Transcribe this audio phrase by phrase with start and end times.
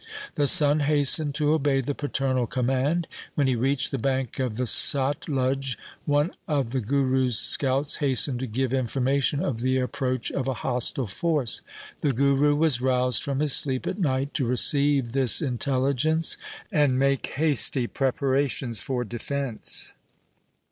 [0.33, 3.07] The son hastened to obey the paternal command.
[3.35, 5.77] When he reached the bank of the Satluj
[6.07, 11.05] one of the Guru's scouts hastened to give information of the approach of a hostile
[11.05, 11.61] force.
[11.99, 16.35] The Guru was roused from his sleep at night to receive this intelligence
[16.71, 19.93] and make hasty preparations for defence.